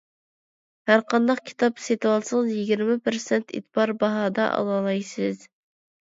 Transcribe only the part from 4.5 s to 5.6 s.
ئالالايسىز.